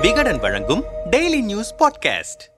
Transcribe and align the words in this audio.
விகடன் 0.00 0.38
வழங்கும் 0.38 0.84
daily 1.10 1.42
news 1.42 1.74
podcast 1.74 2.48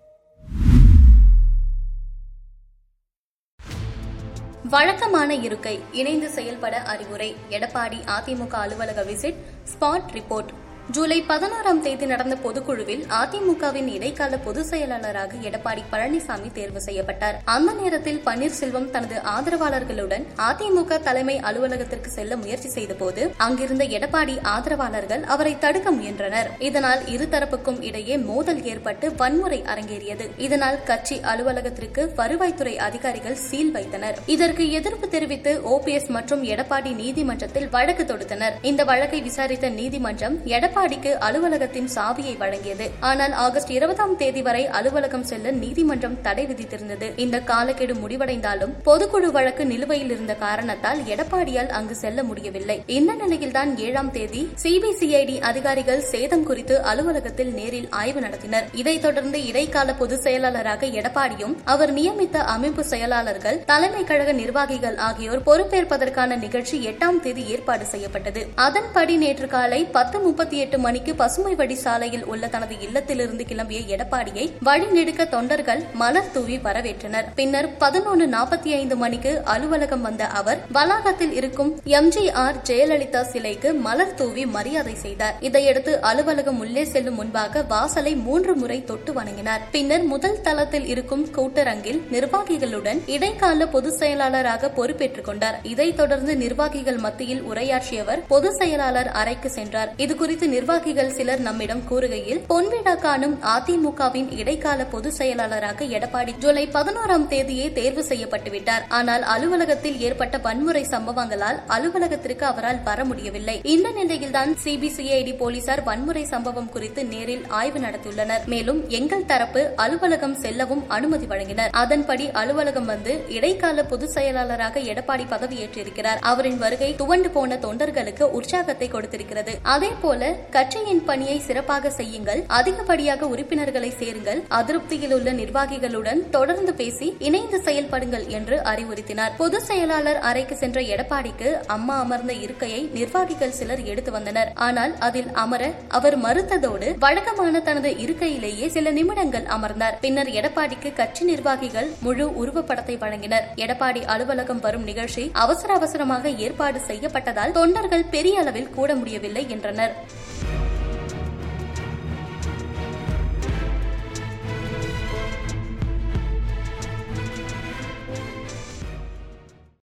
வழக்கமான 4.68 5.34
இருக்கை 5.34 5.82
இணைந்து 5.92 6.30
செயல்பட 6.30 6.80
அறிவுரை. 6.80 7.36
எடப்பாடி 7.50 8.00
அதிமுக 8.06 8.50
அலுவலக 8.50 9.04
விசிட் 9.04 9.34
ஸ்பாட் 9.64 10.04
ரிப்போர்ட் 10.12 10.48
ஜூலை 10.90 11.22
பதினாறாம் 11.22 11.82
தேதி 11.82 12.06
நடந்த 12.06 12.36
பொதுக்குழுவில் 12.36 13.04
அதிமுகவின் 13.08 13.86
இடைக்கால 13.86 14.38
பொதுச் 14.38 14.64
செயலாளராக 14.64 15.34
எடப்பாடி 15.36 15.82
பழனிசாமி 15.92 16.52
தேர்வு 16.52 16.80
செய்யப்பட்டார். 16.80 17.40
அந்த 17.44 17.72
நேரத்தில் 17.72 18.22
பன்னீர்செல்வம் 18.24 18.90
தனது 18.90 19.20
ஆதரவாளர்களுடன் 19.20 20.24
அதிமுக 20.36 21.02
தலைமை 21.02 21.38
அலுவலகத்திற்கு 21.38 22.10
செல்ல 22.10 22.36
முயற்சி 22.36 22.68
செய்தபோது 22.68 23.32
அங்கிருந்த 23.36 23.84
எடப்பாடி 23.84 24.42
ஆதரவாளர்கள் 24.42 25.22
அவரை 25.22 25.58
தடுக்க 25.58 25.90
முயன்றனர். 25.90 26.50
இதனால் 26.58 27.00
இருதரப்புக்கும் 27.00 27.82
இடையே 27.82 28.16
மோதல் 28.16 28.64
ஏற்பட்டு 28.64 29.14
வன்முறை 29.14 29.62
அரங்கேறியது. 29.62 30.30
இதனால் 30.36 30.82
கட்சி 30.82 31.20
அலுவலகத்திற்கு 31.20 32.12
வருவாய்த்துறை 32.16 32.76
அதிகாரிகள் 32.76 33.34
சீல் 33.34 33.70
வைத்தனர். 33.70 34.18
இதற்கு 34.26 34.70
எதிர்ப்பு 34.70 35.08
தெரிவித்து 35.08 35.60
ஓபிஎஸ் 35.64 36.08
மற்றும் 36.08 36.44
எடப்பாடி 36.44 36.94
நீதிமன்றத்தில் 36.94 37.68
வழக்கு 37.68 38.04
தொடுத்தனர். 38.04 38.52
இந்த 38.62 38.84
வழக்கை 38.84 39.22
விசாரித்த 39.22 39.68
நீதிமன்றம் 39.68 40.46
எடப்பாடிக்கு 40.72 41.12
அலுவலகத்தின் 41.12 41.88
சாவியை 41.94 42.36
வழங்கியது. 42.38 42.90
ஆனால் 43.00 43.32
ஆகஸ்ட் 43.32 43.70
இருபதாம் 43.70 44.16
தேதி 44.16 44.42
வரை 44.42 44.66
அலுவலகம் 44.66 45.22
செல்ல 45.22 45.50
நீதிமன்றம் 45.50 46.20
தடை 46.20 46.46
விதித்திருந்தது. 46.46 47.18
இந்த 47.18 47.40
காலக்கெடு 47.40 47.94
முடிவடைந்தாலும் 47.94 48.72
பொதுக்குழு 48.84 49.30
வழக்கு 49.30 49.66
நிலுவையில் 49.66 50.10
இருந்த 50.10 50.34
காரணத்தால் 50.34 51.00
எடப்பாடியால் 51.00 51.68
அங்கு 51.68 51.94
செல்ல 51.94 52.22
முடியவில்லை. 52.22 52.82
இந்த 52.86 53.14
நிலையில்தான் 53.14 53.78
ஏழாம் 53.78 54.10
தேதி 54.10 54.48
சிபிசிஐடி 54.62 55.40
அதிகாரிகள் 55.40 56.00
சேதம் 56.00 56.44
குறித்து 56.44 56.82
அலுவலகத்தில் 56.82 57.52
நேரில் 57.52 57.88
ஆய்வு 57.90 58.20
நடத்தினர். 58.20 58.64
இதைத் 58.72 59.02
தொடர்ந்து 59.02 59.46
இடைக்கால 59.46 59.94
பொதுச் 59.94 60.22
செயலாளராக 60.22 60.86
எடப்பாடியும் 60.86 61.56
அவர் 61.64 61.92
நியமித்த 61.92 62.38
அமைப்பு 62.38 62.84
செயலாளர்கள் 62.84 63.64
தலைமை 63.64 64.04
கழக 64.04 64.32
நிர்வாகிகள் 64.32 64.96
ஆகியோர் 64.96 65.42
பொறுப்பேற்பதற்கான 65.42 66.38
நிகழ்ச்சி 66.38 66.86
எட்டாம் 66.86 67.20
தேதி 67.20 67.46
ஏற்பாடு 67.46 67.84
செய்யப்பட்டது. 67.84 68.46
அதன்படி 68.54 69.16
நேற்று 69.16 69.46
காலை 69.46 69.84
பத்து 69.84 70.18
முப்பத்தி 70.18 70.60
எட்டு 70.62 70.78
மணிக்கு 70.78 71.14
பசுமை 71.14 71.54
வடி 71.54 71.74
சாலையில் 71.74 72.24
உள்ள 72.24 72.48
தனது 72.48 72.74
இல்லத்திலிருந்து 72.74 73.44
கிளம்பிய 73.48 73.80
எடப்பாடியை 73.94 74.46
வழிநெடுக்க 74.64 75.28
தொண்டர்கள் 75.28 75.82
மலர் 75.94 76.30
தூவி 76.32 76.56
வரவேற்றனர். 76.56 77.26
பின்னர் 77.34 77.68
பதினொன்று 77.76 78.26
நாற்பத்தி 78.26 78.70
ஐந்து 78.80 78.96
மணிக்கு 78.96 79.32
அலுவலகம் 79.44 80.02
வந்த 80.02 80.26
அவர் 80.40 80.60
வளாகத்தில் 80.72 81.32
இருக்கும் 81.32 81.70
எம்ஜிஆர் 81.86 82.58
ஜெயலலிதா 82.68 83.22
சிலைக்கு 83.22 83.72
மலர் 83.86 84.14
தூவி 84.14 84.46
மரியாதை 84.46 84.94
செய்தார். 84.94 85.36
இதையடுத்து 85.40 86.00
அலுவலகம் 86.00 86.58
உள்ளே 86.58 86.84
செல்லும் 86.84 87.14
முன்பாக 87.14 87.62
வாசலை 87.62 88.14
மூன்று 88.14 88.54
முறை 88.54 88.84
தொட்டு 88.84 89.12
வணங்கினார். 89.12 89.60
பின்னர் 89.70 90.02
முதல் 90.02 90.40
தளத்தில் 90.40 90.86
இருக்கும் 90.86 91.26
கூட்டரங்கில் 91.36 92.00
நிர்வாகிகளுடன் 92.10 93.00
இடைக்கால 93.06 93.66
பொதுச் 93.66 93.98
செயலாளராக 94.02 94.70
பொறுப்பேற்றுக் 94.70 95.24
கொண்டார். 95.24 95.58
இதைத் 95.62 95.96
தொடர்ந்து 95.96 96.36
நிர்வாகிகள் 96.36 97.00
மத்தியில் 97.06 97.42
உரையாற்றியவர் 97.42 98.24
பொதுச் 98.28 98.56
செயலாளர் 98.56 99.10
அறைக்கு 99.22 99.50
சென்றார். 99.50 99.92
இதுகுறித்து 99.96 100.50
நிர்வாகிகள் 100.52 101.12
சிலர் 101.12 101.40
நம்மிடம் 101.40 101.82
கூறுகையில் 101.90 102.40
பொன்விழா 102.48 102.94
காணும் 102.98 103.34
அதிமுகவின் 103.54 104.38
இடைக்கால 104.38 104.84
பொதுச் 104.84 105.12
செயலாளராக 105.12 105.84
எடப்பாடி 105.84 106.32
ஜூலை 106.38 106.64
பதினோராம் 106.66 107.26
தேதியே 107.32 107.72
தேர்வு 107.72 108.02
செய்யப்பட்டுவிட்டார். 108.02 108.84
ஆனால் 108.88 109.22
அலுவலகத்தில் 109.22 110.00
ஏற்பட்ட 110.00 110.38
வன்முறை 110.38 110.82
சம்பவங்களால் 110.82 111.58
அலுவலகத்திற்கு 111.66 112.46
அவரால் 112.46 112.82
வர 112.82 113.04
முடியவில்லை. 113.04 113.60
இந்த 113.64 113.90
நிலையில்தான் 113.90 114.56
சிபிசிஐடி 114.64 115.36
போலீசார் 115.36 115.82
வன்முறை 115.82 116.24
சம்பவம் 116.24 116.68
குறித்து 116.68 117.04
நேரில் 117.04 117.44
ஆய்வு 117.48 117.78
நடத்தியுள்ளனர். 117.78 118.44
மேலும் 118.46 118.88
எங்கள் 118.88 119.24
தரப்பு 119.24 119.72
அலுவலகம் 119.76 120.34
செல்லவும் 120.34 120.84
அனுமதி 120.88 121.26
வழங்கினர். 121.26 121.70
அதன்படி 121.70 122.30
அலுவலகம் 122.30 122.84
வந்து 122.84 123.24
இடைக்கால 123.28 123.84
பொதுச் 123.84 124.10
செயலாளராக 124.10 124.80
எடப்பாடி 124.80 125.26
பதவியேற்றிருக்கிறார். 125.34 126.22
அவரின் 126.32 126.58
வருகை 126.58 126.94
துவண்டு 126.94 127.30
போன 127.30 127.58
தொண்டர்களுக்கு 127.66 128.22
உற்சாகத்தை 128.22 128.88
கொடுத்திருக்கிறது. 128.88 129.54
அதே 129.62 129.92
போல 130.02 130.40
கட்சியின் 130.56 131.02
பணியை 131.08 131.38
சிறப்பாக 131.46 131.90
செய்யுங்கள் 131.98 132.40
அதிகப்படியாக 132.58 133.28
உறுப்பினர்களை 133.32 133.90
சேருங்கள் 134.00 134.40
அதிருப்தியில் 134.58 135.14
உள்ள 135.16 135.32
நிர்வாகிகளுடன் 135.32 136.20
தொடர்ந்து 136.30 136.74
பேசி 136.80 137.08
இணைந்து 137.28 137.60
செயல்படுங்கள் 137.66 138.26
என்று 138.38 138.58
அறிவுறுத்தினார். 138.72 139.32
பொதுச் 139.42 139.66
செயலாளர் 139.68 140.20
அறைக்கு 140.30 140.56
சென்ற 140.62 140.80
எடப்பாடிக்கு 140.94 141.48
அம்மா 141.76 141.96
அமர்ந்த 142.04 142.32
இருக்கையை 142.32 142.82
நிர்வாகிகள் 142.98 143.56
சிலர் 143.58 143.84
எடுத்து 143.84 144.10
வந்தனர். 144.10 144.52
ஆனால் 144.54 144.94
அதில் 145.08 145.30
அமர 145.44 145.70
அவர் 145.88 146.18
மறுத்ததோடு 146.26 146.88
வழக்கமான 147.06 147.62
தனது 147.68 147.92
இருக்கையிலேயே 148.06 148.68
சில 148.76 148.90
நிமிடங்கள் 148.98 149.46
அமர்ந்தார். 149.58 149.98
பின்னர் 150.04 150.32
எடப்பாடிக்கு 150.38 150.92
கட்சி 150.92 151.24
நிர்வாகிகள் 151.24 151.90
முழு 152.00 152.26
உருவப்படத்தை 152.42 152.96
வழங்கினர். 153.04 153.46
எடப்பாடி 153.64 154.02
அலுவலகம் 154.14 154.64
வரும் 154.66 154.88
நிகழ்ச்சி 154.90 155.24
அவசர 155.44 155.70
அவசரமாக 155.74 156.28
ஏற்பாடு 156.46 156.80
செய்யப்பட்டதால் 156.88 157.56
தொண்டர்கள் 157.60 158.10
பெரிய 158.16 158.40
அளவில் 158.40 158.70
கூட 158.78 158.94
முடியவில்லை 158.94 159.44
என்றனர். 159.56 159.94